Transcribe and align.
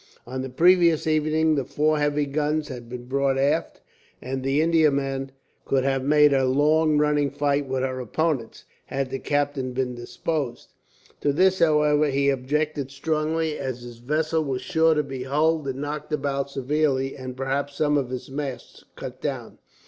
On 0.25 0.41
the 0.41 0.49
previous 0.49 1.05
evening 1.05 1.53
the 1.53 1.63
four 1.63 1.99
heavy 1.99 2.25
guns 2.25 2.69
had 2.69 2.89
been 2.89 3.05
brought 3.05 3.37
aft, 3.37 3.81
and 4.19 4.41
the 4.41 4.59
Indiaman 4.59 5.29
could 5.63 5.83
have 5.83 6.01
made 6.03 6.33
a 6.33 6.45
long 6.47 6.97
running 6.97 7.29
fight 7.29 7.67
with 7.67 7.83
her 7.83 7.99
opponents, 7.99 8.65
had 8.87 9.11
the 9.11 9.19
captain 9.19 9.73
been 9.73 9.93
disposed. 9.93 10.69
To 11.19 11.31
this, 11.31 11.59
however, 11.59 12.07
he 12.09 12.29
objected 12.29 12.89
strongly, 12.89 13.59
as 13.59 13.83
his 13.83 13.99
vessel 13.99 14.43
was 14.43 14.63
sure 14.63 14.95
to 14.95 15.03
be 15.03 15.21
hulled 15.25 15.67
and 15.67 15.77
knocked 15.79 16.11
about 16.11 16.49
severely, 16.49 17.15
and 17.15 17.37
perhaps 17.37 17.75
some 17.75 17.95
of 17.95 18.09
his 18.09 18.27
masts 18.27 18.83
cut 18.95 19.21
down. 19.21 19.59